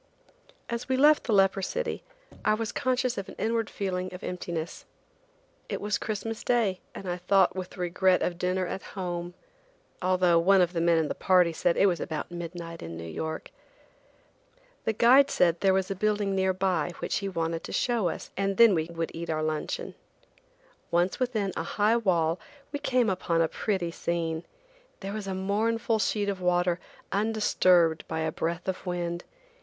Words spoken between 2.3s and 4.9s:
I was conscious of an inward feeling of emptiness.